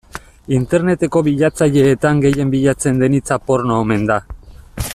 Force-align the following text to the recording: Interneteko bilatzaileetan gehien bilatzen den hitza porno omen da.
Interneteko 0.57 1.21
bilatzaileetan 1.27 2.23
gehien 2.25 2.53
bilatzen 2.55 3.05
den 3.05 3.19
hitza 3.19 3.39
porno 3.51 3.79
omen 3.85 4.09
da. 4.15 4.19